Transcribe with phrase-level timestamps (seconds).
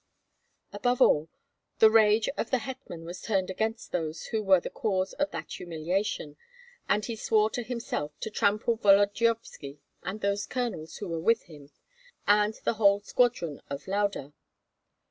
[0.73, 1.29] Above all,
[1.77, 5.53] the rage of the hetman was turned against those who were the cause of that
[5.53, 6.37] humiliation,
[6.89, 11.69] and he swore to himself to trample Volodyovski and those colonels who were with him
[12.25, 14.33] and the whole squadron of Lauda.